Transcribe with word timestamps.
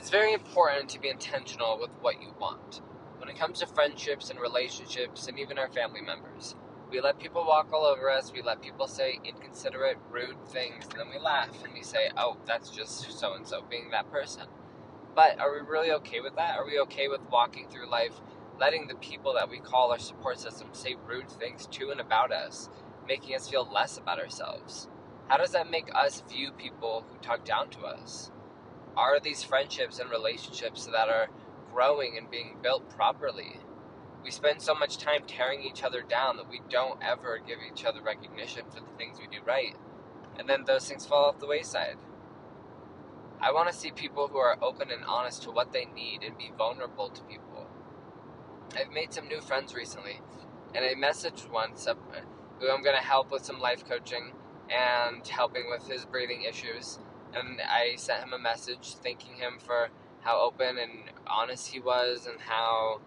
It's 0.00 0.08
very 0.08 0.32
important 0.32 0.88
to 0.88 0.98
be 0.98 1.10
intentional 1.10 1.78
with 1.78 1.90
what 2.00 2.22
you 2.22 2.32
want. 2.40 2.80
When 3.18 3.28
it 3.28 3.38
comes 3.38 3.58
to 3.58 3.66
friendships 3.66 4.30
and 4.30 4.40
relationships 4.40 5.28
and 5.28 5.38
even 5.38 5.58
our 5.58 5.68
family 5.68 6.00
members, 6.00 6.54
we 6.90 7.02
let 7.02 7.18
people 7.18 7.44
walk 7.44 7.70
all 7.70 7.84
over 7.84 8.08
us, 8.08 8.32
we 8.32 8.40
let 8.40 8.62
people 8.62 8.86
say 8.86 9.20
inconsiderate, 9.22 9.98
rude 10.10 10.42
things, 10.48 10.86
and 10.86 10.98
then 10.98 11.10
we 11.12 11.18
laugh 11.18 11.50
and 11.62 11.74
we 11.74 11.82
say, 11.82 12.08
oh, 12.16 12.38
that's 12.46 12.70
just 12.70 13.12
so 13.12 13.34
and 13.34 13.46
so 13.46 13.62
being 13.68 13.90
that 13.90 14.10
person. 14.10 14.44
But 15.14 15.38
are 15.38 15.52
we 15.52 15.60
really 15.60 15.92
okay 15.92 16.20
with 16.20 16.34
that? 16.36 16.56
Are 16.56 16.64
we 16.64 16.78
okay 16.78 17.08
with 17.08 17.20
walking 17.30 17.68
through 17.68 17.90
life 17.90 18.22
letting 18.58 18.88
the 18.88 18.94
people 18.94 19.34
that 19.34 19.50
we 19.50 19.58
call 19.58 19.92
our 19.92 19.98
support 19.98 20.40
system 20.40 20.68
say 20.72 20.96
rude 21.06 21.30
things 21.30 21.66
to 21.72 21.90
and 21.90 22.00
about 22.00 22.32
us, 22.32 22.70
making 23.06 23.36
us 23.36 23.50
feel 23.50 23.70
less 23.70 23.98
about 23.98 24.18
ourselves? 24.18 24.88
How 25.28 25.36
does 25.36 25.52
that 25.52 25.70
make 25.70 25.90
us 25.94 26.22
view 26.26 26.52
people 26.52 27.04
who 27.10 27.18
talk 27.18 27.44
down 27.44 27.68
to 27.68 27.80
us? 27.80 28.30
Are 28.96 29.20
these 29.20 29.42
friendships 29.42 29.98
and 29.98 30.10
relationships 30.10 30.86
that 30.86 31.08
are 31.08 31.28
growing 31.72 32.16
and 32.18 32.30
being 32.30 32.56
built 32.62 32.88
properly? 32.90 33.60
We 34.22 34.30
spend 34.30 34.60
so 34.60 34.74
much 34.74 34.98
time 34.98 35.22
tearing 35.26 35.62
each 35.62 35.82
other 35.82 36.02
down 36.02 36.36
that 36.36 36.50
we 36.50 36.60
don't 36.68 37.02
ever 37.02 37.38
give 37.38 37.58
each 37.66 37.84
other 37.84 38.02
recognition 38.02 38.64
for 38.68 38.80
the 38.80 38.96
things 38.98 39.18
we 39.18 39.26
do 39.26 39.42
right. 39.46 39.76
And 40.38 40.48
then 40.48 40.64
those 40.64 40.88
things 40.88 41.06
fall 41.06 41.26
off 41.26 41.38
the 41.38 41.46
wayside. 41.46 41.96
I 43.40 43.52
want 43.52 43.70
to 43.70 43.74
see 43.74 43.90
people 43.90 44.28
who 44.28 44.38
are 44.38 44.58
open 44.62 44.90
and 44.90 45.04
honest 45.04 45.42
to 45.44 45.50
what 45.50 45.72
they 45.72 45.86
need 45.86 46.22
and 46.22 46.36
be 46.36 46.52
vulnerable 46.56 47.08
to 47.08 47.22
people. 47.22 47.66
I've 48.76 48.92
made 48.92 49.12
some 49.12 49.28
new 49.28 49.40
friends 49.40 49.74
recently, 49.74 50.20
and 50.74 50.84
I 50.84 50.94
messaged 50.94 51.50
one 51.50 51.70
who 52.58 52.70
I'm 52.70 52.82
going 52.82 52.96
to 52.96 53.02
help 53.02 53.30
with 53.30 53.44
some 53.44 53.58
life 53.58 53.88
coaching 53.88 54.32
and 54.68 55.26
helping 55.26 55.70
with 55.70 55.88
his 55.88 56.04
breathing 56.04 56.42
issues. 56.42 56.98
And 57.34 57.60
I 57.60 57.96
sent 57.96 58.22
him 58.22 58.32
a 58.32 58.38
message 58.38 58.94
thanking 59.02 59.34
him 59.34 59.58
for 59.58 59.88
how 60.22 60.40
open 60.40 60.78
and 60.78 61.10
honest 61.26 61.68
he 61.68 61.80
was 61.80 62.26
and 62.26 62.40
how 62.40 63.00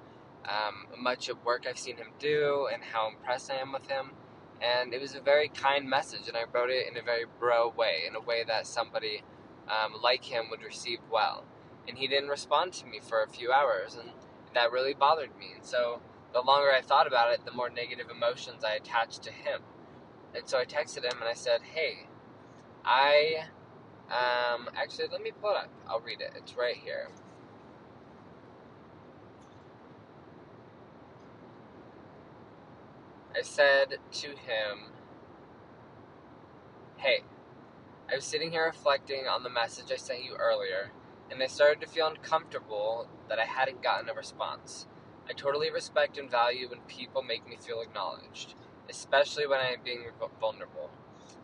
um, 0.46 0.88
much 1.02 1.30
of 1.30 1.44
work 1.46 1.66
I've 1.68 1.78
seen 1.78 1.98
him 1.98 2.08
do 2.20 2.68
and 2.72 2.84
how 2.84 3.10
impressed 3.10 3.52
I 3.52 3.56
am 3.56 3.72
with 3.72 3.88
him. 3.88 4.12
And 4.62 4.94
it 4.94 5.02
was 5.02 5.14
a 5.14 5.20
very 5.20 5.50
kind 5.50 5.90
message, 5.90 6.28
and 6.28 6.38
I 6.38 6.44
wrote 6.54 6.70
it 6.70 6.88
in 6.88 6.98
a 6.98 7.02
very 7.02 7.26
bro 7.40 7.74
way, 7.76 8.04
in 8.08 8.16
a 8.16 8.22
way 8.22 8.46
that 8.48 8.66
somebody 8.66 9.22
um, 9.68 10.02
like 10.02 10.24
him 10.24 10.46
would 10.50 10.64
receive 10.64 11.00
well. 11.12 11.44
And 11.88 11.98
he 11.98 12.08
didn't 12.08 12.30
respond 12.30 12.72
to 12.74 12.86
me 12.86 13.02
for 13.02 13.22
a 13.22 13.28
few 13.28 13.52
hours, 13.52 13.96
and 13.96 14.12
that 14.54 14.72
really 14.72 14.94
bothered 14.94 15.38
me. 15.38 15.48
And 15.56 15.66
so 15.66 16.02
the 16.32 16.42
longer 16.42 16.72
I 16.72 16.82
thought 16.82 17.08
about 17.08 17.34
it, 17.34 17.46
the 17.46 17.52
more 17.52 17.70
negative 17.70 18.10
emotions 18.10 18.64
I 18.64 18.76
attached 18.76 19.22
to 19.24 19.32
him. 19.32 19.62
And 20.34 20.48
so 20.48 20.58
I 20.58 20.66
texted 20.66 21.04
him 21.04 21.20
and 21.20 21.30
I 21.30 21.34
said, 21.34 21.62
"Hey, 21.74 22.08
I 22.86 23.46
um, 24.10 24.70
actually 24.76 25.08
let 25.12 25.22
me 25.22 25.32
pull 25.42 25.52
it 25.52 25.58
up. 25.58 25.70
I'll 25.88 26.00
read 26.00 26.22
it. 26.22 26.34
It's 26.36 26.56
right 26.58 26.76
here." 26.76 27.10
I 33.36 33.42
said 33.42 33.98
to 34.12 34.28
him, 34.30 34.92
"Hey, 36.98 37.24
I 38.12 38.16
was 38.16 38.26
sitting 38.26 38.52
here 38.52 38.66
reflecting 38.66 39.28
on 39.28 39.44
the 39.44 39.50
message 39.50 39.92
I 39.92 39.96
sent 39.96 40.24
you 40.24 40.36
earlier, 40.36 40.92
and 41.32 41.42
I 41.42 41.48
started 41.48 41.82
to 41.82 41.88
feel 41.88 42.08
uncomfortable 42.08 43.08
that 43.30 43.40
I 43.40 43.46
hadn't 43.46 43.82
gotten 43.82 44.10
a 44.10 44.14
response. 44.14 44.88
I 45.28 45.34
totally 45.34 45.72
respect 45.72 46.18
and 46.18 46.30
value 46.30 46.70
when 46.70 46.82
people 46.82 47.24
make 47.24 47.48
me 47.48 47.58
feel 47.58 47.82
acknowledged 47.82 48.56
especially 48.90 49.48
when 49.48 49.60
I 49.60 49.70
am 49.70 49.80
being 49.84 50.04
vulnerable. 50.40 50.90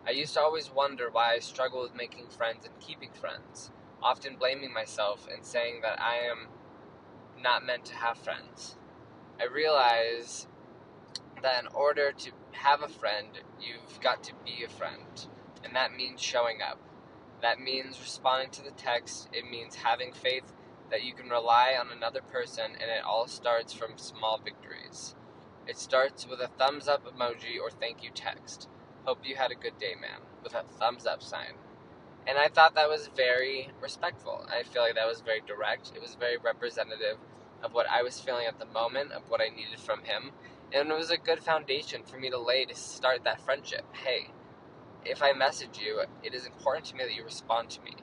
I 0.09 0.13
used 0.13 0.33
to 0.33 0.41
always 0.41 0.71
wonder 0.71 1.11
why 1.11 1.35
I 1.35 1.39
struggle 1.39 1.83
with 1.83 1.93
making 1.93 2.29
friends 2.29 2.65
and 2.65 2.73
keeping 2.79 3.11
friends, 3.11 3.69
often 4.01 4.37
blaming 4.37 4.73
myself 4.73 5.27
and 5.31 5.45
saying 5.45 5.81
that 5.83 6.01
I 6.01 6.15
am 6.31 6.47
not 7.39 7.63
meant 7.63 7.85
to 7.85 7.95
have 7.95 8.17
friends. 8.17 8.75
I 9.39 9.45
realize 9.45 10.47
that 11.43 11.63
in 11.63 11.67
order 11.75 12.11
to 12.11 12.31
have 12.53 12.81
a 12.81 12.87
friend, 12.87 13.27
you've 13.61 14.01
got 14.01 14.23
to 14.23 14.33
be 14.43 14.63
a 14.63 14.67
friend, 14.67 15.27
and 15.63 15.75
that 15.75 15.95
means 15.95 16.19
showing 16.19 16.57
up. 16.59 16.79
That 17.43 17.59
means 17.59 18.01
responding 18.01 18.49
to 18.53 18.63
the 18.63 18.71
text, 18.71 19.29
it 19.31 19.47
means 19.47 19.75
having 19.75 20.11
faith 20.11 20.51
that 20.89 21.03
you 21.03 21.13
can 21.13 21.29
rely 21.29 21.77
on 21.79 21.95
another 21.95 22.21
person, 22.21 22.71
and 22.71 22.89
it 22.89 23.05
all 23.05 23.27
starts 23.27 23.73
from 23.73 23.99
small 23.99 24.41
victories. 24.43 25.13
It 25.67 25.77
starts 25.77 26.25
with 26.25 26.39
a 26.39 26.47
thumbs 26.47 26.87
up 26.87 27.05
emoji 27.05 27.61
or 27.61 27.69
thank 27.69 28.01
you 28.01 28.09
text. 28.11 28.67
Hope 29.09 29.25
you 29.25 29.37
had 29.37 29.49
a 29.49 29.55
good 29.55 29.79
day, 29.79 29.95
man, 29.99 30.19
with 30.43 30.53
a 30.53 30.61
thumbs 30.77 31.07
up 31.07 31.23
sign. 31.23 31.53
And 32.27 32.37
I 32.37 32.47
thought 32.47 32.75
that 32.75 32.89
was 32.89 33.09
very 33.15 33.71
respectful. 33.81 34.45
I 34.47 34.61
feel 34.61 34.83
like 34.83 34.93
that 34.93 35.07
was 35.07 35.21
very 35.21 35.41
direct. 35.47 35.93
It 35.95 35.99
was 35.99 36.13
very 36.13 36.37
representative 36.37 37.17
of 37.63 37.73
what 37.73 37.87
I 37.89 38.03
was 38.03 38.19
feeling 38.19 38.45
at 38.45 38.59
the 38.59 38.67
moment, 38.67 39.13
of 39.13 39.23
what 39.27 39.41
I 39.41 39.49
needed 39.49 39.79
from 39.79 40.03
him. 40.03 40.33
And 40.71 40.91
it 40.91 40.95
was 40.95 41.09
a 41.09 41.17
good 41.17 41.39
foundation 41.39 42.03
for 42.03 42.19
me 42.19 42.29
to 42.29 42.37
lay 42.37 42.65
to 42.65 42.75
start 42.75 43.23
that 43.23 43.41
friendship. 43.41 43.83
Hey, 43.93 44.29
if 45.03 45.23
I 45.23 45.33
message 45.33 45.79
you, 45.79 46.03
it 46.21 46.35
is 46.35 46.45
important 46.45 46.85
to 46.85 46.95
me 46.95 47.05
that 47.05 47.15
you 47.15 47.23
respond 47.23 47.71
to 47.71 47.81
me. 47.81 47.95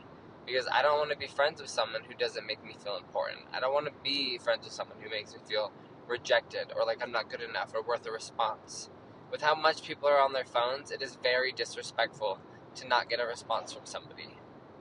Because 0.44 0.66
I 0.72 0.82
don't 0.82 0.98
want 0.98 1.12
to 1.12 1.16
be 1.16 1.28
friends 1.28 1.60
with 1.60 1.70
someone 1.70 2.02
who 2.02 2.14
doesn't 2.14 2.48
make 2.48 2.64
me 2.64 2.74
feel 2.82 2.96
important. 2.96 3.42
I 3.52 3.60
don't 3.60 3.72
want 3.72 3.86
to 3.86 3.92
be 4.02 4.38
friends 4.38 4.64
with 4.64 4.72
someone 4.72 4.98
who 5.00 5.08
makes 5.08 5.34
me 5.34 5.38
feel 5.48 5.70
rejected 6.08 6.72
or 6.74 6.84
like 6.84 7.00
I'm 7.00 7.12
not 7.12 7.30
good 7.30 7.42
enough 7.42 7.72
or 7.76 7.82
worth 7.82 8.06
a 8.06 8.10
response. 8.10 8.90
With 9.30 9.42
how 9.42 9.54
much 9.54 9.82
people 9.82 10.08
are 10.08 10.20
on 10.20 10.32
their 10.32 10.44
phones, 10.44 10.90
it 10.90 11.02
is 11.02 11.18
very 11.22 11.52
disrespectful 11.52 12.38
to 12.76 12.86
not 12.86 13.10
get 13.10 13.20
a 13.20 13.26
response 13.26 13.72
from 13.72 13.84
somebody. 13.84 14.36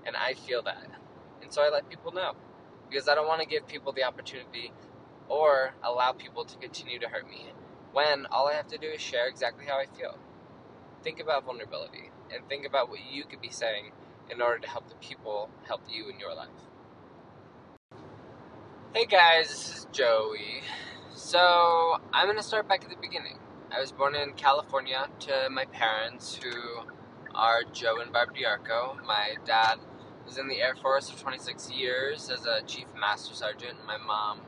And 0.06 0.16
I 0.16 0.34
feel 0.34 0.62
that. 0.64 0.88
And 1.42 1.52
so 1.52 1.64
I 1.64 1.70
let 1.70 1.90
people 1.90 2.12
know. 2.12 2.34
Because 2.90 3.08
I 3.08 3.16
don't 3.16 3.28
want 3.28 3.42
to 3.42 3.48
give 3.48 3.68
people 3.68 3.92
the 3.92 4.04
opportunity 4.04 4.72
or 5.28 5.74
allow 5.84 6.12
people 6.12 6.46
to 6.46 6.58
continue 6.58 7.00
to 7.00 7.08
hurt 7.08 7.28
me 7.28 7.54
when 7.92 8.28
all 8.28 8.48
I 8.48 8.54
have 8.54 8.68
to 8.68 8.78
do 8.78 8.88
is 8.88 9.02
share 9.02 9.28
exactly 9.28 9.66
how 9.66 9.80
I 9.80 9.86
feel. 9.98 10.18
Think 11.04 11.20
about 11.20 11.46
vulnerability 11.46 12.12
and 12.34 12.48
think 12.48 12.66
about 12.66 12.90
what 12.90 13.00
you 13.12 13.24
could 13.24 13.42
be 13.42 13.50
saying 13.50 13.92
in 14.30 14.42
order 14.42 14.60
to 14.60 14.70
help 14.70 14.90
the 14.90 14.96
people 14.96 15.50
help 15.68 15.82
you 15.90 16.10
in 16.10 16.20
your 16.20 16.36
life. 16.36 16.50
Hey 18.94 19.06
guys, 19.06 19.50
this 19.50 19.78
is 19.78 19.88
Joey. 19.92 20.62
So, 21.14 21.98
I'm 22.14 22.28
going 22.28 22.38
to 22.38 22.44
start 22.44 22.68
back 22.68 22.84
at 22.84 22.90
the 22.90 22.98
beginning. 22.98 23.38
I 23.76 23.82
was 23.82 23.92
born 23.92 24.16
in 24.16 24.32
California 24.34 25.06
to 25.20 25.50
my 25.52 25.66
parents, 25.66 26.40
who 26.42 26.86
are 27.34 27.64
Joe 27.74 28.00
and 28.00 28.10
Barb 28.14 28.30
Diarco. 28.34 29.04
My 29.06 29.36
dad 29.44 29.80
was 30.26 30.38
in 30.38 30.48
the 30.48 30.62
Air 30.62 30.76
Force 30.76 31.10
for 31.10 31.22
26 31.22 31.72
years 31.72 32.30
as 32.30 32.46
a 32.46 32.62
Chief 32.66 32.86
Master 32.98 33.36
Sergeant. 33.36 33.86
My 33.86 33.98
mom 33.98 34.40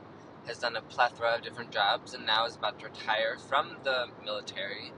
has 0.46 0.56
done 0.56 0.76
a 0.76 0.80
plethora 0.80 1.34
of 1.34 1.42
different 1.42 1.72
jobs 1.72 2.14
and 2.14 2.24
now 2.24 2.46
is 2.46 2.56
about 2.56 2.78
to 2.78 2.86
retire 2.86 3.36
from 3.36 3.76
the 3.84 4.06
military 4.24 4.92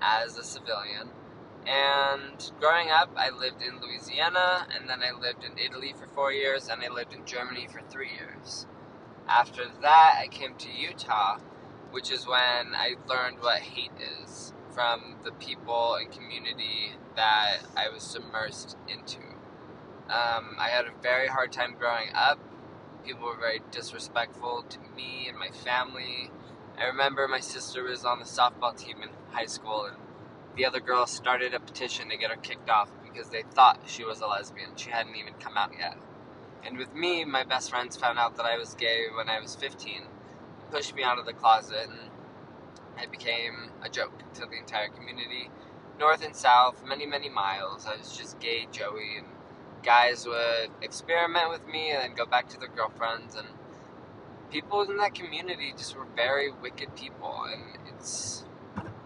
as 0.00 0.36
a 0.36 0.42
civilian. 0.42 1.10
And 1.64 2.50
growing 2.58 2.90
up, 2.90 3.10
I 3.16 3.30
lived 3.30 3.62
in 3.62 3.80
Louisiana, 3.80 4.66
and 4.74 4.90
then 4.90 5.00
I 5.00 5.16
lived 5.16 5.44
in 5.44 5.56
Italy 5.64 5.94
for 5.96 6.08
four 6.08 6.32
years, 6.32 6.68
and 6.68 6.82
I 6.82 6.88
lived 6.88 7.14
in 7.14 7.24
Germany 7.24 7.68
for 7.70 7.82
three 7.88 8.10
years. 8.10 8.66
After 9.28 9.62
that, 9.82 10.18
I 10.20 10.26
came 10.26 10.56
to 10.56 10.72
Utah, 10.72 11.38
which 11.96 12.10
is 12.10 12.26
when 12.26 12.74
I 12.74 12.94
learned 13.08 13.38
what 13.40 13.60
hate 13.60 13.90
is 14.22 14.52
from 14.74 15.16
the 15.24 15.32
people 15.32 15.94
and 15.94 16.12
community 16.12 16.92
that 17.16 17.60
I 17.74 17.88
was 17.88 18.02
submersed 18.02 18.76
into. 18.86 19.20
Um, 20.10 20.56
I 20.58 20.68
had 20.68 20.84
a 20.84 20.90
very 21.02 21.26
hard 21.26 21.52
time 21.52 21.74
growing 21.78 22.08
up. 22.14 22.38
People 23.06 23.24
were 23.24 23.38
very 23.38 23.62
disrespectful 23.70 24.66
to 24.68 24.78
me 24.94 25.26
and 25.26 25.38
my 25.38 25.48
family. 25.48 26.30
I 26.78 26.84
remember 26.84 27.26
my 27.28 27.40
sister 27.40 27.84
was 27.84 28.04
on 28.04 28.18
the 28.18 28.26
softball 28.26 28.76
team 28.76 28.98
in 29.02 29.08
high 29.30 29.46
school, 29.46 29.86
and 29.86 29.96
the 30.54 30.66
other 30.66 30.80
girls 30.80 31.10
started 31.10 31.54
a 31.54 31.60
petition 31.60 32.10
to 32.10 32.18
get 32.18 32.30
her 32.30 32.36
kicked 32.36 32.68
off 32.68 32.90
because 33.04 33.30
they 33.30 33.44
thought 33.54 33.80
she 33.86 34.04
was 34.04 34.20
a 34.20 34.26
lesbian. 34.26 34.76
She 34.76 34.90
hadn't 34.90 35.16
even 35.16 35.32
come 35.40 35.56
out 35.56 35.72
yet. 35.78 35.96
And 36.62 36.76
with 36.76 36.94
me, 36.94 37.24
my 37.24 37.44
best 37.44 37.70
friends 37.70 37.96
found 37.96 38.18
out 38.18 38.36
that 38.36 38.44
I 38.44 38.58
was 38.58 38.74
gay 38.74 39.06
when 39.16 39.30
I 39.30 39.40
was 39.40 39.56
15, 39.56 40.02
pushed 40.70 40.94
me 40.94 41.02
out 41.02 41.18
of 41.18 41.26
the 41.26 41.32
closet, 41.32 41.88
and 41.88 42.10
I 42.98 43.06
became 43.06 43.70
a 43.82 43.88
joke 43.88 44.12
to 44.34 44.40
the 44.40 44.58
entire 44.58 44.88
community, 44.88 45.50
north 45.98 46.24
and 46.24 46.34
south, 46.34 46.82
many, 46.86 47.06
many 47.06 47.28
miles. 47.28 47.86
I 47.86 47.96
was 47.96 48.16
just 48.16 48.38
gay 48.40 48.66
Joey, 48.72 49.18
and 49.18 49.26
guys 49.82 50.26
would 50.26 50.70
experiment 50.82 51.50
with 51.50 51.66
me 51.66 51.90
and 51.90 52.02
then 52.02 52.14
go 52.14 52.26
back 52.26 52.48
to 52.50 52.58
their 52.58 52.68
girlfriends, 52.68 53.34
and 53.34 53.48
people 54.50 54.82
in 54.82 54.96
that 54.96 55.14
community 55.14 55.72
just 55.76 55.96
were 55.96 56.06
very 56.14 56.50
wicked 56.50 56.94
people, 56.96 57.44
and 57.44 57.78
it's. 57.94 58.44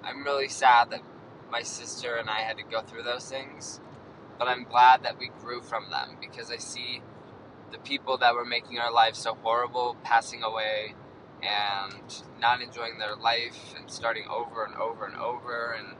I'm 0.02 0.24
really 0.24 0.48
sad 0.48 0.90
that 0.90 1.02
my 1.50 1.62
sister 1.62 2.16
and 2.16 2.30
I 2.30 2.40
had 2.40 2.56
to 2.56 2.62
go 2.62 2.80
through 2.80 3.02
those 3.02 3.28
things, 3.28 3.80
but 4.38 4.48
I'm 4.48 4.64
glad 4.64 5.02
that 5.02 5.18
we 5.18 5.30
grew 5.40 5.60
from 5.60 5.90
them 5.90 6.16
because 6.20 6.50
I 6.50 6.56
see 6.56 7.02
the 7.70 7.78
people 7.78 8.16
that 8.18 8.34
were 8.34 8.44
making 8.44 8.78
our 8.78 8.92
lives 8.92 9.18
so 9.18 9.36
horrible 9.42 9.96
passing 10.02 10.42
away 10.42 10.94
and 11.42 12.22
not 12.40 12.62
enjoying 12.62 12.98
their 12.98 13.16
life 13.16 13.74
and 13.78 13.90
starting 13.90 14.24
over 14.28 14.64
and 14.64 14.74
over 14.76 15.04
and 15.06 15.16
over 15.16 15.76
and 15.78 15.96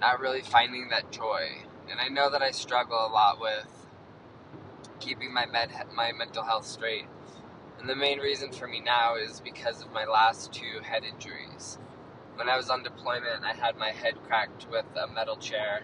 not 0.00 0.20
really 0.20 0.42
finding 0.42 0.88
that 0.90 1.10
joy. 1.10 1.62
And 1.90 2.00
I 2.00 2.08
know 2.08 2.30
that 2.30 2.42
I 2.42 2.50
struggle 2.50 2.96
a 2.96 3.08
lot 3.08 3.40
with 3.40 3.88
keeping 5.00 5.32
my 5.32 5.46
med 5.46 5.70
my 5.94 6.12
mental 6.12 6.42
health 6.42 6.66
straight. 6.66 7.06
And 7.78 7.88
the 7.88 7.96
main 7.96 8.18
reason 8.18 8.52
for 8.52 8.66
me 8.66 8.80
now 8.80 9.16
is 9.16 9.40
because 9.40 9.82
of 9.82 9.92
my 9.92 10.04
last 10.04 10.52
two 10.52 10.80
head 10.82 11.04
injuries. 11.04 11.78
When 12.36 12.48
I 12.48 12.56
was 12.56 12.70
on 12.70 12.82
deployment, 12.82 13.44
I 13.44 13.52
had 13.52 13.76
my 13.76 13.90
head 13.90 14.14
cracked 14.26 14.66
with 14.70 14.86
a 14.96 15.06
metal 15.06 15.36
chair, 15.36 15.82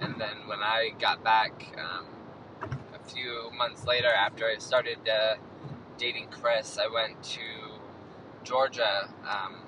and 0.00 0.20
then 0.20 0.46
when 0.46 0.58
I 0.60 0.90
got 1.00 1.24
back 1.24 1.74
um, 1.78 2.06
a 2.94 3.08
few 3.08 3.50
months 3.56 3.86
later, 3.86 4.08
after 4.08 4.46
I 4.46 4.58
started 4.58 4.98
uh, 5.08 5.36
dating 5.96 6.28
Chris, 6.30 6.78
I 6.78 6.92
went 6.92 7.22
to 7.22 7.40
Georgia. 8.46 9.08
Um, 9.28 9.66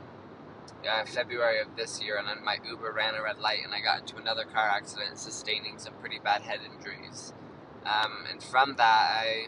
uh, 0.88 1.04
February 1.06 1.60
of 1.60 1.76
this 1.76 2.00
year, 2.02 2.19
and 2.19 2.28
then 2.28 2.44
my 2.44 2.58
Uber 2.64 2.92
ran 2.92 3.14
a 3.14 3.22
red 3.22 3.38
light, 3.38 3.60
and 3.64 3.75
I 3.75 3.80
got 3.80 4.00
into 4.00 4.16
another 4.16 4.44
car 4.44 4.69
accident, 4.69 5.19
sustaining 5.19 5.78
some 5.78 5.94
pretty 5.94 6.19
bad 6.22 6.42
head 6.42 6.60
injuries. 6.64 7.32
Um, 7.84 8.25
and 8.30 8.42
from 8.42 8.76
that, 8.76 8.84
I 8.84 9.46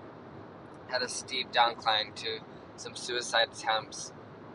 had 0.89 1.03
a 1.03 1.09
steep 1.09 1.53
downcline 1.53 2.15
to 2.17 2.41
some 2.77 2.97
suicide 2.97 3.49
attempts, 3.53 4.13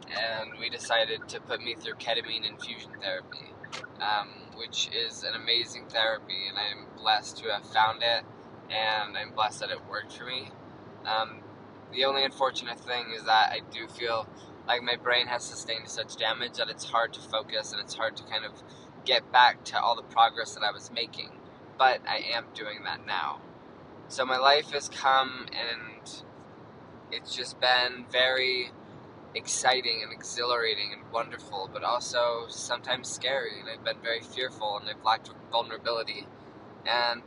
and 0.09 0.59
we 0.59 0.69
decided 0.69 1.27
to 1.29 1.39
put 1.39 1.61
me 1.61 1.75
through 1.75 1.95
ketamine 1.95 2.47
infusion 2.47 2.91
therapy, 3.01 3.53
um, 4.01 4.29
which 4.57 4.89
is 4.93 5.23
an 5.23 5.35
amazing 5.35 5.85
therapy, 5.87 6.47
and 6.49 6.57
I'm 6.57 6.87
blessed 6.97 7.37
to 7.37 7.51
have 7.51 7.65
found 7.71 8.03
it, 8.03 8.23
and 8.69 9.17
I'm 9.17 9.31
blessed 9.31 9.61
that 9.61 9.69
it 9.69 9.79
worked 9.89 10.17
for 10.17 10.25
me. 10.25 10.49
Um, 11.05 11.41
the 11.93 12.05
only 12.05 12.23
unfortunate 12.25 12.79
thing 12.79 13.13
is 13.15 13.23
that 13.23 13.51
I 13.51 13.61
do 13.71 13.87
feel 13.87 14.27
like 14.67 14.81
my 14.81 14.95
brain 14.95 15.27
has 15.27 15.43
sustained 15.43 15.87
such 15.87 16.17
damage 16.17 16.57
that 16.57 16.69
it's 16.69 16.85
hard 16.85 17.13
to 17.13 17.19
focus 17.19 17.71
and 17.71 17.81
it's 17.81 17.95
hard 17.95 18.15
to 18.17 18.23
kind 18.23 18.45
of 18.45 18.51
get 19.05 19.31
back 19.31 19.63
to 19.65 19.79
all 19.79 19.95
the 19.95 20.03
progress 20.03 20.55
that 20.55 20.63
I 20.63 20.71
was 20.71 20.91
making. 20.91 21.29
But 21.77 22.01
I 22.07 22.17
am 22.33 22.45
doing 22.53 22.83
that 22.85 23.05
now. 23.05 23.41
So 24.07 24.25
my 24.25 24.37
life 24.37 24.71
has 24.71 24.89
come 24.89 25.47
and 25.51 26.23
it's 27.11 27.35
just 27.35 27.59
been 27.59 28.05
very 28.11 28.71
exciting 29.35 30.01
and 30.03 30.11
exhilarating 30.11 30.93
and 30.93 31.11
wonderful, 31.11 31.69
but 31.71 31.83
also 31.83 32.45
sometimes 32.47 33.09
scary. 33.09 33.59
And 33.59 33.69
I've 33.69 33.83
been 33.83 34.01
very 34.01 34.21
fearful 34.21 34.77
and 34.77 34.89
I've 34.89 35.03
lacked 35.03 35.29
vulnerability. 35.51 36.27
And 36.85 37.23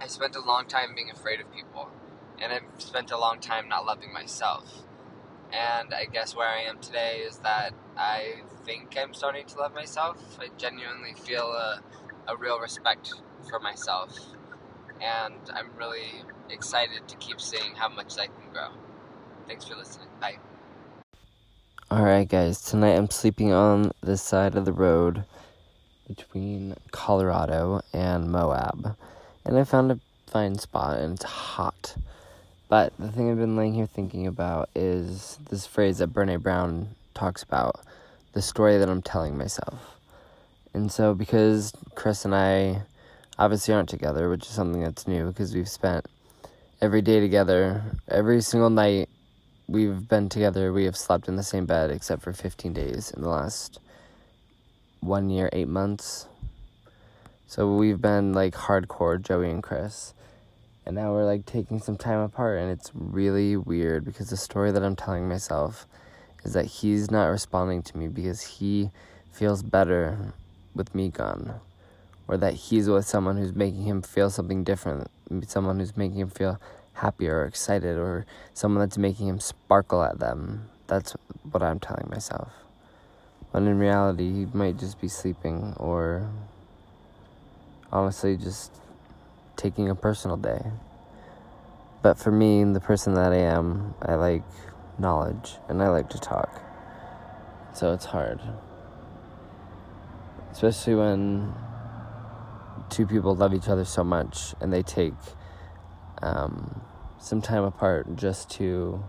I 0.00 0.06
spent 0.06 0.36
a 0.36 0.40
long 0.40 0.66
time 0.66 0.94
being 0.94 1.10
afraid 1.10 1.40
of 1.40 1.52
people. 1.52 1.90
And 2.40 2.52
I've 2.52 2.80
spent 2.80 3.10
a 3.10 3.18
long 3.18 3.40
time 3.40 3.68
not 3.68 3.86
loving 3.86 4.12
myself. 4.12 4.85
And 5.52 5.94
I 5.94 6.06
guess 6.06 6.34
where 6.34 6.48
I 6.48 6.62
am 6.62 6.78
today 6.80 7.22
is 7.26 7.38
that 7.38 7.72
I 7.96 8.42
think 8.64 8.96
I'm 9.00 9.14
starting 9.14 9.46
to 9.46 9.58
love 9.58 9.74
myself. 9.74 10.38
I 10.40 10.48
genuinely 10.58 11.14
feel 11.14 11.46
a, 11.46 11.80
a 12.28 12.36
real 12.36 12.58
respect 12.58 13.14
for 13.48 13.60
myself. 13.60 14.18
And 15.00 15.34
I'm 15.54 15.70
really 15.76 16.22
excited 16.50 17.06
to 17.08 17.16
keep 17.16 17.40
seeing 17.40 17.74
how 17.74 17.88
much 17.88 18.18
I 18.18 18.26
can 18.26 18.50
grow. 18.52 18.68
Thanks 19.46 19.64
for 19.66 19.76
listening. 19.76 20.08
Bye. 20.20 20.38
Alright, 21.90 22.28
guys, 22.28 22.60
tonight 22.60 22.96
I'm 22.96 23.10
sleeping 23.10 23.52
on 23.52 23.92
this 24.02 24.20
side 24.20 24.56
of 24.56 24.64
the 24.64 24.72
road 24.72 25.24
between 26.08 26.74
Colorado 26.90 27.80
and 27.92 28.30
Moab. 28.30 28.96
And 29.44 29.56
I 29.56 29.64
found 29.64 29.92
a 29.92 30.00
fine 30.26 30.58
spot, 30.58 30.98
and 30.98 31.14
it's 31.14 31.24
hot. 31.24 31.94
But 32.68 32.92
the 32.98 33.12
thing 33.12 33.30
I've 33.30 33.38
been 33.38 33.56
laying 33.56 33.74
here 33.74 33.86
thinking 33.86 34.26
about 34.26 34.70
is 34.74 35.38
this 35.50 35.66
phrase 35.66 35.98
that 35.98 36.12
Brene 36.12 36.42
Brown 36.42 36.88
talks 37.14 37.44
about 37.44 37.80
the 38.32 38.42
story 38.42 38.76
that 38.78 38.88
I'm 38.88 39.02
telling 39.02 39.38
myself. 39.38 39.98
And 40.74 40.90
so, 40.90 41.14
because 41.14 41.72
Chris 41.94 42.24
and 42.24 42.34
I 42.34 42.82
obviously 43.38 43.72
aren't 43.72 43.88
together, 43.88 44.28
which 44.28 44.46
is 44.46 44.50
something 44.50 44.82
that's 44.82 45.06
new 45.06 45.28
because 45.28 45.54
we've 45.54 45.68
spent 45.68 46.06
every 46.80 47.02
day 47.02 47.20
together, 47.20 47.82
every 48.08 48.40
single 48.40 48.70
night 48.70 49.08
we've 49.68 50.08
been 50.08 50.28
together, 50.28 50.72
we 50.72 50.84
have 50.86 50.96
slept 50.96 51.28
in 51.28 51.36
the 51.36 51.44
same 51.44 51.66
bed 51.66 51.90
except 51.92 52.22
for 52.22 52.32
15 52.32 52.72
days 52.72 53.12
in 53.12 53.22
the 53.22 53.28
last 53.28 53.78
one 54.98 55.30
year, 55.30 55.48
eight 55.52 55.68
months. 55.68 56.26
So 57.46 57.76
we've 57.76 58.00
been 58.00 58.32
like 58.32 58.54
hardcore 58.54 59.22
Joey 59.22 59.50
and 59.50 59.62
Chris 59.62 60.14
and 60.86 60.94
now 60.94 61.12
we're 61.12 61.24
like 61.24 61.44
taking 61.44 61.80
some 61.80 61.96
time 61.96 62.20
apart 62.20 62.60
and 62.60 62.70
it's 62.70 62.90
really 62.94 63.56
weird 63.56 64.04
because 64.04 64.30
the 64.30 64.36
story 64.36 64.70
that 64.70 64.82
i'm 64.82 64.96
telling 64.96 65.28
myself 65.28 65.86
is 66.46 66.52
that 66.52 66.64
he's 66.66 67.10
not 67.10 67.26
responding 67.26 67.82
to 67.82 67.98
me 67.98 68.06
because 68.06 68.42
he 68.42 68.90
feels 69.32 69.64
better 69.64 70.32
with 70.76 70.94
me 70.94 71.08
gone. 71.08 71.60
Or 72.28 72.36
that 72.36 72.54
he's 72.54 72.88
with 72.88 73.06
someone 73.06 73.36
who's 73.36 73.54
making 73.54 73.82
him 73.82 74.02
feel 74.02 74.30
something 74.30 74.64
different 74.64 75.10
someone 75.48 75.80
who's 75.80 75.96
making 75.96 76.20
him 76.20 76.30
feel 76.30 76.60
happier 76.92 77.40
or 77.40 77.46
excited 77.46 77.96
or 77.96 78.24
someone 78.54 78.80
that's 78.80 78.96
making 78.96 79.26
him 79.26 79.40
sparkle 79.40 80.04
at 80.04 80.20
them. 80.20 80.68
That's 80.86 81.16
what 81.50 81.62
i'm 81.62 81.80
telling 81.80 82.08
myself. 82.08 82.52
When 83.50 83.66
in 83.66 83.78
reality 83.78 84.32
he 84.32 84.46
might 84.46 84.78
just 84.78 85.00
be 85.00 85.08
sleeping 85.08 85.74
or 85.78 86.30
honestly 87.92 88.36
just 88.36 88.72
taking 89.56 89.88
a 89.88 89.94
personal 89.94 90.36
day. 90.36 90.62
But 92.02 92.18
for 92.18 92.30
me, 92.30 92.62
the 92.64 92.80
person 92.80 93.14
that 93.14 93.32
I 93.32 93.38
am, 93.38 93.94
I 94.02 94.14
like 94.14 94.44
knowledge 94.98 95.56
and 95.68 95.82
I 95.82 95.88
like 95.88 96.10
to 96.10 96.18
talk. 96.18 96.62
So 97.74 97.92
it's 97.92 98.04
hard. 98.06 98.40
Especially 100.52 100.94
when 100.94 101.52
two 102.88 103.06
people 103.06 103.34
love 103.34 103.52
each 103.52 103.68
other 103.68 103.84
so 103.84 104.04
much 104.04 104.54
and 104.60 104.72
they 104.72 104.82
take 104.82 105.14
um, 106.22 106.80
some 107.18 107.42
time 107.42 107.64
apart 107.64 108.16
just 108.16 108.50
to 108.50 109.02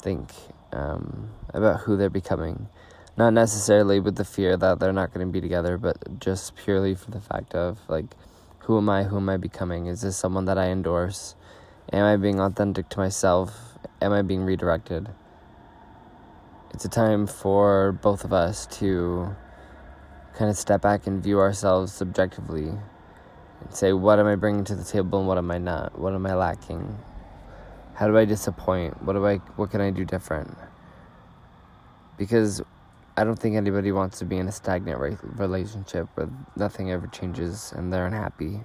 think 0.00 0.32
um, 0.72 1.30
about 1.54 1.80
who 1.80 1.96
they're 1.96 2.10
becoming. 2.10 2.68
Not 3.16 3.32
necessarily 3.32 4.00
with 4.00 4.16
the 4.16 4.24
fear 4.24 4.56
that 4.56 4.78
they're 4.78 4.92
not 4.92 5.12
going 5.12 5.26
to 5.26 5.32
be 5.32 5.40
together, 5.40 5.76
but 5.76 6.20
just 6.20 6.56
purely 6.56 6.94
for 6.94 7.10
the 7.10 7.20
fact 7.20 7.54
of 7.54 7.78
like, 7.88 8.06
who 8.68 8.76
am 8.76 8.90
I? 8.90 9.04
Who 9.04 9.16
am 9.16 9.30
I 9.30 9.38
becoming? 9.38 9.86
Is 9.86 10.02
this 10.02 10.14
someone 10.14 10.44
that 10.44 10.58
I 10.58 10.66
endorse? 10.68 11.34
Am 11.90 12.04
I 12.04 12.18
being 12.18 12.38
authentic 12.38 12.90
to 12.90 12.98
myself? 12.98 13.78
Am 14.02 14.12
I 14.12 14.20
being 14.20 14.44
redirected? 14.44 15.08
It's 16.74 16.84
a 16.84 16.88
time 16.90 17.26
for 17.26 17.92
both 17.92 18.24
of 18.24 18.32
us 18.34 18.66
to 18.78 19.34
kind 20.34 20.50
of 20.50 20.56
step 20.58 20.82
back 20.82 21.06
and 21.06 21.22
view 21.22 21.40
ourselves 21.40 21.94
subjectively 21.94 22.68
and 22.68 23.70
say, 23.70 23.94
what 23.94 24.18
am 24.18 24.26
I 24.26 24.34
bringing 24.34 24.64
to 24.64 24.74
the 24.74 24.84
table 24.84 25.18
and 25.18 25.26
what 25.26 25.38
am 25.38 25.50
I 25.50 25.56
not? 25.56 25.98
What 25.98 26.12
am 26.12 26.26
I 26.26 26.34
lacking? 26.34 26.98
How 27.94 28.06
do 28.06 28.18
I 28.18 28.26
disappoint? 28.26 29.02
What 29.02 29.14
do 29.14 29.26
I 29.26 29.36
what 29.56 29.70
can 29.70 29.80
I 29.80 29.88
do 29.88 30.04
different? 30.04 30.54
Because 32.18 32.60
I 33.18 33.24
don't 33.24 33.36
think 33.36 33.56
anybody 33.56 33.90
wants 33.90 34.20
to 34.20 34.24
be 34.24 34.36
in 34.36 34.46
a 34.46 34.52
stagnant 34.52 35.18
relationship 35.36 36.06
where 36.14 36.28
nothing 36.54 36.92
ever 36.92 37.08
changes 37.08 37.72
and 37.74 37.92
they're 37.92 38.06
unhappy. 38.06 38.60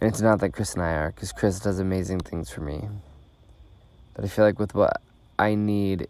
And 0.00 0.10
it's 0.10 0.20
not 0.20 0.40
that 0.40 0.50
Chris 0.54 0.74
and 0.74 0.82
I 0.82 0.94
are, 0.94 1.12
because 1.12 1.30
Chris 1.30 1.60
does 1.60 1.78
amazing 1.78 2.18
things 2.18 2.50
for 2.50 2.62
me. 2.62 2.88
But 4.14 4.24
I 4.24 4.28
feel 4.28 4.44
like 4.44 4.58
with 4.58 4.74
what 4.74 5.00
I 5.38 5.54
need 5.54 6.08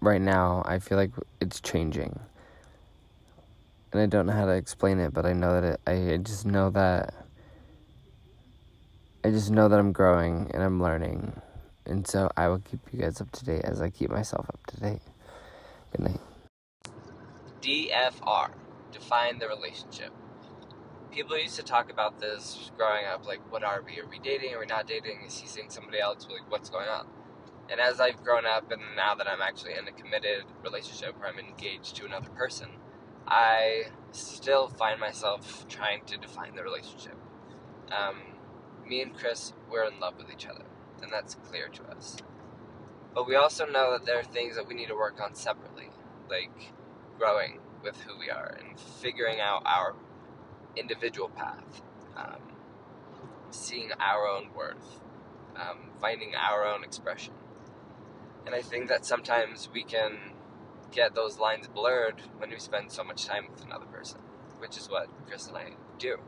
right 0.00 0.22
now, 0.22 0.62
I 0.64 0.78
feel 0.78 0.96
like 0.96 1.10
it's 1.38 1.60
changing. 1.60 2.18
And 3.92 4.00
I 4.00 4.06
don't 4.06 4.24
know 4.24 4.32
how 4.32 4.46
to 4.46 4.52
explain 4.52 5.00
it, 5.00 5.12
but 5.12 5.26
I 5.26 5.34
know 5.34 5.60
that 5.60 5.64
it, 5.64 5.80
I 5.86 6.16
just 6.16 6.46
know 6.46 6.70
that 6.70 7.12
I 9.22 9.30
just 9.30 9.50
know 9.50 9.68
that 9.68 9.78
I'm 9.78 9.92
growing 9.92 10.50
and 10.54 10.62
I'm 10.62 10.82
learning. 10.82 11.42
And 11.86 12.06
so 12.06 12.30
I 12.36 12.48
will 12.48 12.58
keep 12.58 12.80
you 12.92 13.00
guys 13.00 13.20
up 13.20 13.30
to 13.32 13.44
date 13.44 13.62
as 13.64 13.80
I 13.80 13.90
keep 13.90 14.10
myself 14.10 14.46
up 14.48 14.66
to 14.66 14.80
date. 14.80 15.02
Good 15.92 16.00
night. 16.00 16.20
DTR. 17.62 18.50
Define 18.92 19.38
the 19.38 19.48
relationship. 19.48 20.10
People 21.12 21.38
used 21.38 21.56
to 21.56 21.62
talk 21.62 21.90
about 21.90 22.20
this 22.20 22.70
growing 22.76 23.06
up, 23.06 23.26
like, 23.26 23.40
what 23.50 23.62
are 23.62 23.82
we? 23.82 24.00
Are 24.00 24.06
we 24.06 24.18
dating? 24.18 24.52
Are 24.54 24.60
we 24.60 24.66
not 24.66 24.86
dating? 24.86 25.22
Is 25.26 25.38
he 25.38 25.46
seeing 25.46 25.70
somebody 25.70 26.00
else? 26.00 26.26
Like, 26.28 26.50
what's 26.50 26.68
going 26.68 26.88
on? 26.88 27.06
And 27.70 27.80
as 27.80 28.00
I've 28.00 28.22
grown 28.22 28.46
up, 28.46 28.70
and 28.70 28.82
now 28.96 29.14
that 29.14 29.28
I'm 29.28 29.40
actually 29.40 29.72
in 29.72 29.88
a 29.88 29.92
committed 29.92 30.44
relationship 30.62 31.18
where 31.18 31.28
I'm 31.28 31.38
engaged 31.38 31.96
to 31.96 32.04
another 32.04 32.28
person, 32.30 32.68
I 33.26 33.84
still 34.12 34.68
find 34.68 35.00
myself 35.00 35.66
trying 35.68 36.04
to 36.06 36.16
define 36.16 36.54
the 36.54 36.62
relationship. 36.62 37.16
Um, 37.90 38.16
me 38.86 39.02
and 39.02 39.14
Chris, 39.14 39.52
we're 39.70 39.84
in 39.84 39.98
love 40.00 40.16
with 40.18 40.30
each 40.30 40.46
other 40.46 40.64
and 41.02 41.12
that's 41.12 41.34
clear 41.34 41.68
to 41.68 41.82
us. 41.90 42.16
But 43.14 43.26
we 43.26 43.34
also 43.34 43.64
know 43.66 43.92
that 43.92 44.04
there 44.04 44.18
are 44.18 44.24
things 44.24 44.56
that 44.56 44.68
we 44.68 44.74
need 44.74 44.88
to 44.88 44.94
work 44.94 45.20
on 45.22 45.34
separately, 45.34 45.88
like 46.28 46.72
growing 47.18 47.60
with 47.82 48.00
who 48.02 48.18
we 48.18 48.30
are 48.30 48.58
and 48.58 48.78
figuring 48.78 49.40
out 49.40 49.62
our 49.64 49.94
individual 50.76 51.28
path, 51.30 51.82
um, 52.16 52.40
seeing 53.50 53.90
our 53.98 54.26
own 54.26 54.48
worth, 54.54 55.00
um, 55.56 55.90
finding 56.00 56.34
our 56.34 56.66
own 56.66 56.84
expression. 56.84 57.32
And 58.44 58.54
I 58.54 58.60
think 58.60 58.88
that 58.88 59.04
sometimes 59.06 59.68
we 59.72 59.82
can 59.82 60.18
get 60.92 61.14
those 61.14 61.38
lines 61.38 61.68
blurred 61.68 62.20
when 62.38 62.50
we 62.50 62.58
spend 62.58 62.92
so 62.92 63.02
much 63.02 63.24
time 63.24 63.46
with 63.50 63.64
another 63.64 63.86
person, 63.86 64.20
which 64.58 64.76
is 64.76 64.88
what 64.88 65.08
Chris 65.26 65.48
and 65.48 65.56
I 65.56 65.70
do. 65.98 66.18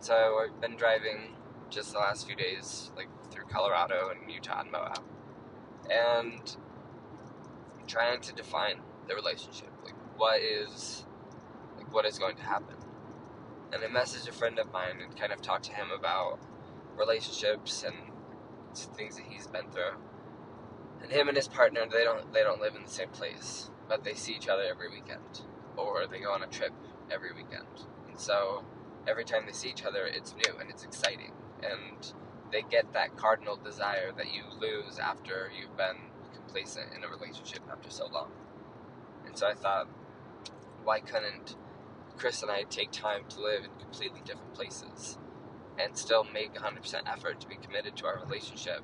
So 0.00 0.40
I've 0.42 0.60
been 0.60 0.76
driving 0.76 1.36
just 1.72 1.92
the 1.92 1.98
last 1.98 2.26
few 2.26 2.36
days, 2.36 2.92
like 2.96 3.08
through 3.30 3.44
Colorado 3.44 4.10
and 4.10 4.30
Utah 4.30 4.60
and 4.60 4.70
Moab, 4.70 5.00
and 5.90 6.56
trying 7.88 8.20
to 8.20 8.32
define 8.34 8.76
the 9.08 9.14
relationship. 9.14 9.70
Like, 9.84 9.94
what 10.16 10.40
is, 10.40 11.04
like, 11.76 11.92
what 11.92 12.04
is 12.04 12.18
going 12.18 12.36
to 12.36 12.42
happen? 12.42 12.76
And 13.72 13.82
I 13.82 13.86
messaged 13.86 14.28
a 14.28 14.32
friend 14.32 14.58
of 14.58 14.70
mine 14.72 15.00
and 15.02 15.18
kind 15.18 15.32
of 15.32 15.40
talked 15.40 15.64
to 15.64 15.72
him 15.72 15.86
about 15.90 16.38
relationships 16.96 17.84
and 17.84 17.96
things 18.96 19.16
that 19.16 19.24
he's 19.26 19.46
been 19.46 19.70
through. 19.70 19.96
And 21.02 21.10
him 21.10 21.28
and 21.28 21.36
his 21.36 21.48
partner, 21.48 21.80
they 21.90 22.04
don't 22.04 22.32
they 22.32 22.42
don't 22.42 22.60
live 22.60 22.76
in 22.76 22.84
the 22.84 22.90
same 22.90 23.08
place, 23.08 23.70
but 23.88 24.04
they 24.04 24.14
see 24.14 24.34
each 24.34 24.48
other 24.48 24.62
every 24.70 24.88
weekend, 24.88 25.42
or 25.76 26.06
they 26.06 26.20
go 26.20 26.32
on 26.32 26.42
a 26.42 26.46
trip 26.46 26.72
every 27.10 27.32
weekend. 27.32 27.86
And 28.08 28.20
so 28.20 28.64
every 29.08 29.24
time 29.24 29.46
they 29.46 29.52
see 29.52 29.68
each 29.68 29.84
other, 29.84 30.06
it's 30.06 30.34
new 30.34 30.58
and 30.60 30.70
it's 30.70 30.84
exciting, 30.84 31.32
and 31.62 32.12
they 32.50 32.62
get 32.62 32.92
that 32.92 33.16
cardinal 33.16 33.56
desire 33.56 34.12
that 34.16 34.32
you 34.32 34.42
lose 34.60 34.98
after 34.98 35.50
you've 35.58 35.76
been 35.76 35.96
complacent 36.34 36.88
in 36.96 37.04
a 37.04 37.08
relationship 37.08 37.62
after 37.70 37.90
so 37.90 38.06
long. 38.06 38.30
And 39.26 39.36
so 39.36 39.46
I 39.46 39.54
thought, 39.54 39.88
why 40.84 41.00
couldn't 41.00 41.56
Chris 42.16 42.42
and 42.42 42.50
I 42.50 42.64
take 42.64 42.90
time 42.90 43.22
to 43.30 43.40
live 43.40 43.64
in 43.64 43.70
completely 43.80 44.20
different 44.24 44.54
places 44.54 45.18
and 45.78 45.96
still 45.96 46.24
make 46.24 46.54
100% 46.54 47.02
effort 47.06 47.40
to 47.40 47.48
be 47.48 47.56
committed 47.56 47.96
to 47.96 48.06
our 48.06 48.20
relationship, 48.24 48.82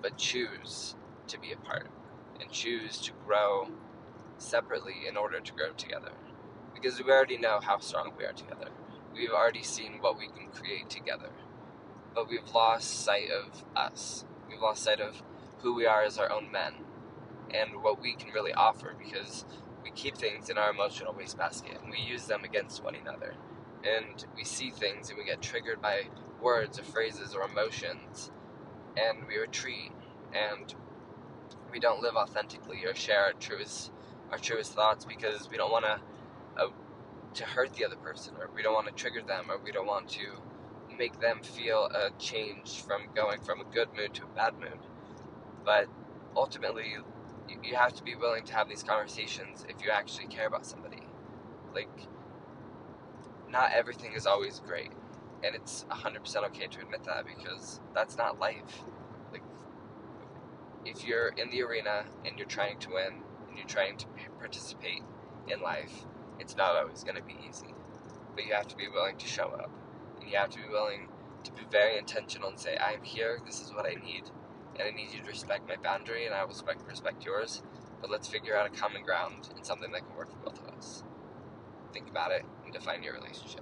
but 0.00 0.16
choose 0.16 0.94
to 1.26 1.38
be 1.38 1.52
apart 1.52 1.90
and 2.40 2.50
choose 2.50 2.98
to 2.98 3.12
grow 3.26 3.68
separately 4.38 5.06
in 5.08 5.16
order 5.16 5.40
to 5.40 5.52
grow 5.52 5.72
together. 5.72 6.12
Because 6.74 7.02
we 7.02 7.10
already 7.10 7.36
know 7.36 7.60
how 7.60 7.78
strong 7.78 8.12
we 8.16 8.24
are 8.24 8.32
together. 8.32 8.68
We've 9.12 9.30
already 9.30 9.62
seen 9.62 9.98
what 10.00 10.16
we 10.16 10.28
can 10.28 10.48
create 10.52 10.88
together. 10.88 11.30
But 12.14 12.28
we've 12.28 12.48
lost 12.54 13.04
sight 13.04 13.30
of 13.30 13.64
us. 13.76 14.24
We've 14.48 14.60
lost 14.60 14.82
sight 14.82 15.00
of 15.00 15.22
who 15.60 15.74
we 15.74 15.86
are 15.86 16.02
as 16.02 16.18
our 16.18 16.30
own 16.30 16.50
men 16.50 16.74
and 17.52 17.82
what 17.82 18.00
we 18.00 18.14
can 18.14 18.30
really 18.32 18.52
offer 18.52 18.94
because 18.98 19.44
we 19.82 19.90
keep 19.90 20.16
things 20.16 20.50
in 20.50 20.58
our 20.58 20.70
emotional 20.70 21.14
wastebasket 21.14 21.78
and 21.82 21.90
we 21.90 21.98
use 21.98 22.26
them 22.26 22.44
against 22.44 22.82
one 22.82 22.94
another. 22.94 23.34
And 23.84 24.24
we 24.36 24.44
see 24.44 24.70
things 24.70 25.08
and 25.08 25.18
we 25.18 25.24
get 25.24 25.40
triggered 25.40 25.80
by 25.80 26.04
words 26.42 26.78
or 26.78 26.84
phrases 26.84 27.34
or 27.34 27.42
emotions 27.42 28.30
and 28.96 29.26
we 29.28 29.38
retreat 29.38 29.92
and 30.34 30.74
we 31.72 31.78
don't 31.80 32.02
live 32.02 32.16
authentically 32.16 32.84
or 32.84 32.94
share 32.94 33.24
our 33.24 33.32
truest 33.34 33.92
our 34.30 34.38
truest 34.38 34.72
thoughts 34.74 35.04
because 35.04 35.50
we 35.50 35.56
don't 35.56 35.70
want 35.70 35.84
to 35.84 36.00
uh, 36.56 36.68
to 37.34 37.44
hurt 37.44 37.72
the 37.74 37.84
other 37.84 37.96
person 37.96 38.34
or 38.40 38.48
we 38.54 38.62
don't 38.62 38.74
want 38.74 38.86
to 38.86 38.92
trigger 38.92 39.22
them 39.22 39.50
or 39.50 39.58
we 39.58 39.72
don't 39.72 39.86
want 39.86 40.08
to 40.08 40.26
make 41.00 41.18
them 41.18 41.40
feel 41.42 41.86
a 41.86 42.10
change 42.18 42.82
from 42.82 43.00
going 43.16 43.40
from 43.40 43.58
a 43.58 43.64
good 43.64 43.88
mood 43.96 44.12
to 44.12 44.22
a 44.22 44.26
bad 44.36 44.52
mood. 44.60 44.78
But 45.64 45.86
ultimately 46.36 46.94
you 47.64 47.74
have 47.74 47.94
to 47.94 48.04
be 48.04 48.14
willing 48.14 48.44
to 48.44 48.54
have 48.54 48.68
these 48.68 48.82
conversations 48.82 49.64
if 49.66 49.82
you 49.82 49.90
actually 49.90 50.26
care 50.26 50.46
about 50.46 50.66
somebody. 50.66 51.00
Like 51.74 51.88
not 53.48 53.72
everything 53.72 54.12
is 54.12 54.26
always 54.26 54.60
great 54.60 54.92
and 55.42 55.54
it's 55.54 55.86
100% 55.90 56.44
okay 56.48 56.66
to 56.66 56.80
admit 56.82 57.04
that 57.04 57.24
because 57.24 57.80
that's 57.94 58.18
not 58.18 58.38
life. 58.38 58.84
Like 59.32 59.42
if 60.84 61.02
you're 61.06 61.28
in 61.28 61.50
the 61.50 61.62
arena 61.62 62.04
and 62.26 62.36
you're 62.36 62.46
trying 62.46 62.78
to 62.80 62.90
win 62.90 63.22
and 63.48 63.56
you're 63.56 63.66
trying 63.66 63.96
to 63.96 64.06
participate 64.38 65.02
in 65.48 65.62
life 65.62 66.04
it's 66.38 66.56
not 66.56 66.76
always 66.76 67.04
going 67.04 67.16
to 67.16 67.22
be 67.22 67.36
easy. 67.48 67.74
But 68.34 68.44
you 68.44 68.52
have 68.52 68.68
to 68.68 68.76
be 68.76 68.88
willing 68.88 69.16
to 69.16 69.26
show 69.26 69.48
up 69.48 69.70
and 70.20 70.30
you 70.30 70.36
have 70.36 70.50
to 70.50 70.58
be 70.58 70.68
willing 70.70 71.08
to 71.44 71.52
be 71.52 71.62
very 71.70 71.98
intentional 71.98 72.50
and 72.50 72.60
say 72.60 72.76
i'm 72.78 73.02
here 73.02 73.40
this 73.46 73.60
is 73.60 73.72
what 73.72 73.86
i 73.86 73.94
need 74.04 74.24
and 74.78 74.88
i 74.88 74.90
need 74.90 75.12
you 75.12 75.20
to 75.20 75.26
respect 75.28 75.68
my 75.68 75.76
boundary 75.76 76.26
and 76.26 76.34
i 76.34 76.42
will 76.42 76.50
respect, 76.50 76.82
respect 76.88 77.24
yours 77.24 77.62
but 78.00 78.10
let's 78.10 78.28
figure 78.28 78.56
out 78.56 78.66
a 78.66 78.70
common 78.70 79.02
ground 79.02 79.48
and 79.54 79.64
something 79.64 79.92
that 79.92 80.06
can 80.06 80.16
work 80.16 80.30
for 80.30 80.50
both 80.50 80.60
of 80.66 80.74
us. 80.74 81.02
Think 81.92 82.08
about 82.08 82.32
it 82.32 82.44
and 82.64 82.72
define 82.72 83.02
your 83.02 83.14
relationship 83.14 83.60